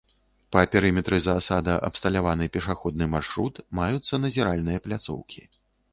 [0.55, 5.41] Па перыметры заасада абсталяваны пешаходны маршрут, маюцца назіральныя пляцоўкі.